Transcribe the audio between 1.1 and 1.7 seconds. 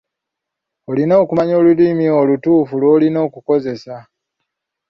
okumanya